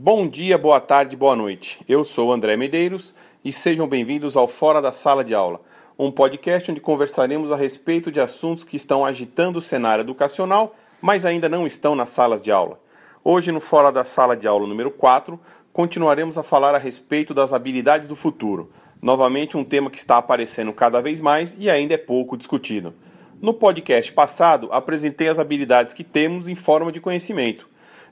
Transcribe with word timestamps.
Bom 0.00 0.28
dia, 0.28 0.56
boa 0.56 0.78
tarde, 0.78 1.16
boa 1.16 1.34
noite. 1.34 1.80
Eu 1.88 2.04
sou 2.04 2.32
André 2.32 2.56
Medeiros 2.56 3.12
e 3.44 3.52
sejam 3.52 3.88
bem-vindos 3.88 4.36
ao 4.36 4.46
Fora 4.46 4.80
da 4.80 4.92
Sala 4.92 5.24
de 5.24 5.34
Aula, 5.34 5.60
um 5.98 6.08
podcast 6.08 6.70
onde 6.70 6.80
conversaremos 6.80 7.50
a 7.50 7.56
respeito 7.56 8.12
de 8.12 8.20
assuntos 8.20 8.62
que 8.62 8.76
estão 8.76 9.04
agitando 9.04 9.58
o 9.58 9.60
cenário 9.60 10.02
educacional, 10.02 10.72
mas 11.02 11.26
ainda 11.26 11.48
não 11.48 11.66
estão 11.66 11.96
nas 11.96 12.10
salas 12.10 12.40
de 12.40 12.52
aula. 12.52 12.78
Hoje, 13.24 13.50
no 13.50 13.58
Fora 13.58 13.90
da 13.90 14.04
Sala 14.04 14.36
de 14.36 14.46
Aula 14.46 14.68
número 14.68 14.92
4, 14.92 15.36
continuaremos 15.72 16.38
a 16.38 16.44
falar 16.44 16.76
a 16.76 16.78
respeito 16.78 17.34
das 17.34 17.52
habilidades 17.52 18.06
do 18.06 18.14
futuro. 18.14 18.70
Novamente, 19.02 19.56
um 19.56 19.64
tema 19.64 19.90
que 19.90 19.98
está 19.98 20.18
aparecendo 20.18 20.72
cada 20.72 21.02
vez 21.02 21.20
mais 21.20 21.56
e 21.58 21.68
ainda 21.68 21.94
é 21.94 21.98
pouco 21.98 22.36
discutido. 22.36 22.94
No 23.42 23.52
podcast 23.52 24.12
passado, 24.12 24.68
apresentei 24.70 25.26
as 25.26 25.40
habilidades 25.40 25.92
que 25.92 26.04
temos 26.04 26.46
em 26.46 26.54
forma 26.54 26.92
de 26.92 27.00
conhecimento. 27.00 27.68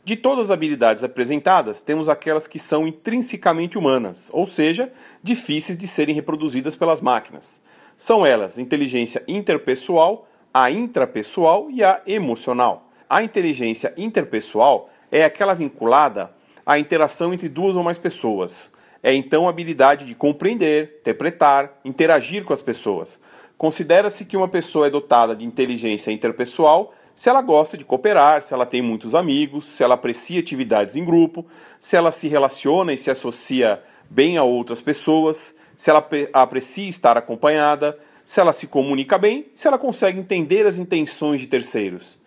De 0.07 0.15
todas 0.15 0.45
as 0.45 0.51
habilidades 0.53 1.03
apresentadas, 1.03 1.83
temos 1.83 2.09
aquelas 2.09 2.47
que 2.47 2.61
são 2.61 2.87
intrinsecamente 2.87 3.77
humanas, 3.77 4.31
ou 4.33 4.47
seja, 4.47 4.89
difíceis 5.21 5.77
de 5.77 5.85
serem 5.85 6.15
reproduzidas 6.15 6.77
pelas 6.77 7.01
máquinas. 7.01 7.61
São 7.97 8.25
elas 8.25 8.57
inteligência 8.57 9.25
interpessoal, 9.27 10.29
a 10.55 10.71
intrapessoal 10.71 11.69
e 11.73 11.83
a 11.83 12.03
emocional. 12.07 12.89
A 13.11 13.21
inteligência 13.21 13.93
interpessoal 13.97 14.89
é 15.11 15.25
aquela 15.25 15.55
vinculada 15.55 16.31
à 16.65 16.79
interação 16.79 17.35
entre 17.35 17.49
duas 17.49 17.75
ou 17.75 17.83
mais 17.83 17.99
pessoas. 17.99 18.71
É 19.03 19.13
então 19.13 19.49
a 19.49 19.51
habilidade 19.51 20.05
de 20.05 20.15
compreender, 20.15 20.99
interpretar, 21.01 21.81
interagir 21.85 22.45
com 22.45 22.53
as 22.53 22.63
pessoas. 22.63 23.21
Considera-se 23.59 24.25
que 24.25 24.37
uma 24.37 24.47
pessoa 24.47 24.87
é 24.87 24.91
dotada 24.91 25.35
de 25.35 25.45
inteligência 25.45 26.13
interpessoal 26.13 26.95
se 27.17 27.31
ela 27.31 27.41
gosta 27.41 27.79
de 27.79 27.85
cooperar, 27.85 28.43
se 28.43 28.53
ela 28.53 28.67
tem 28.67 28.83
muitos 28.83 29.15
amigos, 29.15 29.65
se 29.65 29.83
ela 29.83 29.95
aprecia 29.95 30.39
atividades 30.39 30.97
em 30.97 31.05
grupo, 31.05 31.47
se 31.81 31.97
ela 31.97 32.13
se 32.13 32.29
relaciona 32.29 32.93
e 32.93 32.99
se 32.99 33.11
associa 33.11 33.83
bem 34.11 34.37
a 34.37 34.43
outras 34.43 34.83
pessoas, 34.83 35.55
se 35.79 35.89
ela 35.89 36.07
aprecia 36.35 36.87
estar 36.87 37.17
acompanhada, 37.17 37.99
se 38.23 38.39
ela 38.39 38.53
se 38.53 38.67
comunica 38.67 39.17
bem, 39.17 39.47
se 39.55 39.67
ela 39.67 39.79
consegue 39.79 40.21
entender 40.21 40.67
as 40.67 40.77
intenções 40.77 41.41
de 41.41 41.47
terceiros. 41.47 42.19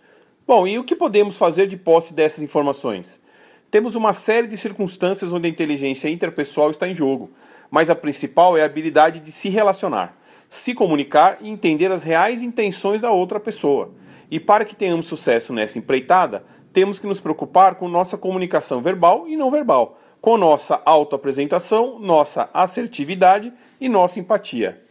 Bom, 0.48 0.66
e 0.66 0.80
o 0.80 0.84
que 0.84 0.96
podemos 0.96 1.38
fazer 1.38 1.68
de 1.68 1.78
posse 1.78 2.12
dessas 2.12 2.42
informações? 2.42 3.22
Temos 3.70 3.94
uma 3.94 4.12
série 4.12 4.48
de 4.48 4.58
circunstâncias 4.58 5.32
onde 5.32 5.46
a 5.46 5.52
inteligência 5.52 6.10
interpessoal 6.10 6.72
está 6.72 6.88
em 6.88 6.96
jogo, 6.96 7.30
mas 7.70 7.92
a 7.92 7.96
principal 7.96 8.58
é 8.58 8.64
a 8.64 8.66
habilidade 8.66 9.20
de 9.20 9.32
se 9.32 9.50
relacionar, 9.50 10.18
se 10.50 10.74
comunicar 10.74 11.38
e 11.42 11.48
entender 11.48 11.92
as 11.92 12.02
reais 12.02 12.42
intenções 12.42 13.00
da 13.00 13.12
outra 13.12 13.40
pessoa. 13.40 13.92
E 14.32 14.40
para 14.40 14.66
que 14.66 14.76
tenhamos 14.76 15.08
sucesso 15.08 15.54
nessa 15.54 15.80
empreitada, 15.80 16.44
temos 16.72 17.00
que 17.00 17.08
nos 17.08 17.20
preocupar 17.20 17.76
com 17.76 17.88
nossa 17.88 18.18
comunicação 18.18 18.82
verbal 18.82 19.28
e 19.28 19.36
não 19.36 19.50
verbal, 19.50 20.00
com 20.22 20.38
nossa 20.38 20.82
autoapresentação, 20.86 21.98
nossa 22.00 22.50
assertividade 22.54 23.52
e 23.82 23.90
nossa 23.90 24.20
empatia. 24.20 24.82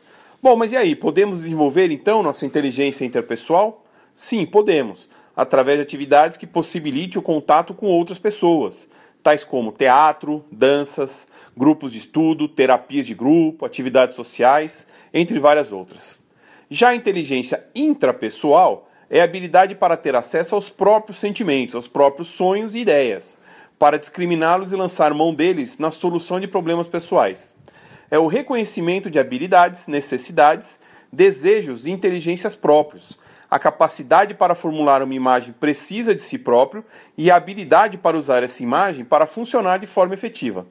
Bom, 0.43 0.57
mas 0.57 0.73
e 0.73 0.77
aí, 0.77 0.95
podemos 0.95 1.39
desenvolver 1.39 1.91
então 1.91 2.23
nossa 2.23 2.47
inteligência 2.47 3.05
interpessoal? 3.05 3.85
Sim, 4.15 4.45
podemos, 4.47 5.09
através 5.37 5.79
de 5.79 5.83
atividades 5.83 6.37
que 6.37 6.47
possibilitem 6.47 7.19
o 7.19 7.23
contato 7.23 7.75
com 7.75 7.87
outras 7.87 8.19
pessoas, 8.19 8.89
tais 9.23 9.45
como 9.45 9.71
teatro, 9.71 10.45
danças, 10.51 11.29
grupos 11.57 11.93
de 11.93 11.99
estudo, 11.99 12.49
terapias 12.49 13.07
de 13.07 13.15
grupo, 13.15 13.65
atividades 13.65 14.17
sociais, 14.17 14.87
entre 15.13 15.39
várias 15.39 15.71
outras. 15.71 16.21
Já 16.71 16.89
a 16.89 16.95
inteligência 16.95 17.65
intrapessoal 17.75 18.88
é 19.11 19.21
a 19.21 19.25
habilidade 19.25 19.75
para 19.75 19.97
ter 19.97 20.15
acesso 20.15 20.55
aos 20.55 20.71
próprios 20.71 21.19
sentimentos, 21.19 21.75
aos 21.75 21.89
próprios 21.89 22.29
sonhos 22.29 22.75
e 22.75 22.81
ideias, 22.81 23.39
para 23.79 23.99
discriminá-los 23.99 24.73
e 24.73 24.77
lançar 24.77 25.15
mão 25.15 25.35
deles 25.35 25.79
na 25.79 25.91
solução 25.91 26.39
de 26.39 26.49
problemas 26.49 26.89
pessoais. 26.89 27.55
É 28.11 28.19
o 28.19 28.27
reconhecimento 28.27 29.11
de 29.11 29.19
habilidades, 29.19 29.87
necessidades, 29.87 30.79
desejos 31.13 31.87
e 31.87 31.91
inteligências 31.91 32.55
próprios, 32.55 33.19
a 33.51 33.59
capacidade 33.59 34.35
para 34.35 34.55
formular 34.55 35.03
uma 35.03 35.15
imagem 35.15 35.55
precisa 35.59 36.15
de 36.15 36.21
si 36.21 36.37
próprio 36.39 36.85
e 37.17 37.31
a 37.31 37.37
habilidade 37.37 37.97
para 37.97 38.19
usar 38.19 38.43
essa 38.43 38.63
imagem 38.63 39.07
para 39.07 39.27
funcionar 39.27 39.79
de 39.79 39.87
forma 39.87 40.13
efetiva 40.13 40.67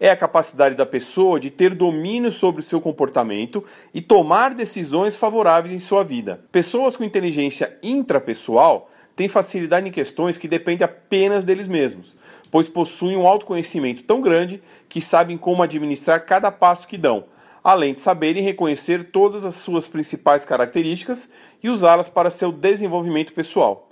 é 0.00 0.10
a 0.10 0.16
capacidade 0.16 0.74
da 0.74 0.86
pessoa 0.86 1.40
de 1.40 1.50
ter 1.50 1.74
domínio 1.74 2.30
sobre 2.30 2.60
o 2.60 2.64
seu 2.64 2.80
comportamento 2.80 3.64
e 3.92 4.00
tomar 4.00 4.54
decisões 4.54 5.16
favoráveis 5.16 5.74
em 5.74 5.78
sua 5.78 6.04
vida. 6.04 6.40
Pessoas 6.52 6.96
com 6.96 7.04
inteligência 7.04 7.76
intrapessoal 7.82 8.90
têm 9.16 9.26
facilidade 9.26 9.88
em 9.88 9.92
questões 9.92 10.38
que 10.38 10.46
dependem 10.46 10.84
apenas 10.84 11.42
deles 11.42 11.66
mesmos, 11.66 12.16
pois 12.50 12.68
possuem 12.68 13.16
um 13.16 13.26
autoconhecimento 13.26 14.04
tão 14.04 14.20
grande 14.20 14.62
que 14.88 15.00
sabem 15.00 15.36
como 15.36 15.62
administrar 15.62 16.24
cada 16.24 16.52
passo 16.52 16.86
que 16.86 16.96
dão, 16.96 17.24
além 17.64 17.92
de 17.92 18.00
saberem 18.00 18.44
reconhecer 18.44 19.10
todas 19.10 19.44
as 19.44 19.56
suas 19.56 19.88
principais 19.88 20.44
características 20.44 21.28
e 21.60 21.68
usá-las 21.68 22.08
para 22.08 22.30
seu 22.30 22.52
desenvolvimento 22.52 23.32
pessoal. 23.32 23.88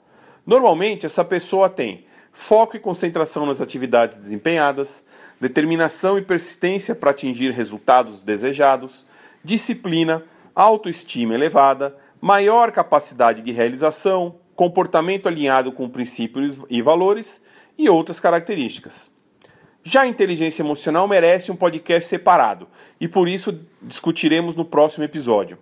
Normalmente, 0.46 1.04
essa 1.04 1.24
pessoa 1.24 1.68
tem 1.68 2.04
foco 2.38 2.76
e 2.76 2.78
concentração 2.78 3.46
nas 3.46 3.62
atividades 3.62 4.18
desempenhadas, 4.18 5.06
determinação 5.40 6.18
e 6.18 6.22
persistência 6.22 6.94
para 6.94 7.10
atingir 7.10 7.50
resultados 7.50 8.22
desejados, 8.22 9.06
disciplina, 9.42 10.22
autoestima 10.54 11.32
elevada, 11.32 11.96
maior 12.20 12.70
capacidade 12.70 13.40
de 13.40 13.52
realização, 13.52 14.36
comportamento 14.54 15.26
alinhado 15.26 15.72
com 15.72 15.88
princípios 15.88 16.60
e 16.68 16.82
valores 16.82 17.42
e 17.76 17.88
outras 17.88 18.20
características. 18.20 19.10
Já 19.82 20.02
a 20.02 20.06
inteligência 20.06 20.62
emocional 20.62 21.08
merece 21.08 21.50
um 21.50 21.56
podcast 21.56 22.06
separado 22.06 22.68
e 23.00 23.08
por 23.08 23.28
isso 23.28 23.60
discutiremos 23.80 24.54
no 24.54 24.64
próximo 24.64 25.04
episódio. 25.04 25.58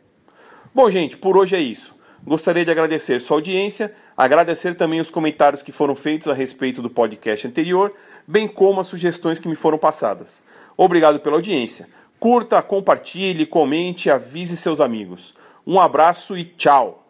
Bom, 0.75 0.91
gente, 0.91 1.17
por 1.17 1.37
hoje 1.37 1.55
é 1.55 1.61
isso. 1.61 1.95
Gostaria 2.27 2.65
de 2.65 2.71
agradecer 2.71 3.21
sua 3.21 3.37
audiência, 3.37 3.95
agradecer 4.17 4.75
também 4.75 4.99
os 4.99 5.11
comentários 5.11 5.63
que 5.63 5.71
foram 5.71 5.95
feitos 5.95 6.27
a 6.27 6.33
respeito 6.33 6.81
do 6.81 6.89
podcast 6.89 7.47
anterior, 7.47 7.93
bem 8.27 8.49
como 8.49 8.81
as 8.81 8.89
sugestões 8.89 9.39
que 9.39 9.49
me 9.49 9.55
foram 9.55 9.77
passadas. 9.77 10.43
Obrigado 10.75 11.21
pela 11.21 11.37
audiência. 11.37 11.87
Curta, 12.19 12.63
compartilhe, 12.63 13.45
comente, 13.45 14.11
avise 14.11 14.57
seus 14.57 14.81
amigos. 14.81 15.35
Um 15.67 15.79
abraço 15.79 16.37
e 16.37 16.45
tchau! 16.45 17.03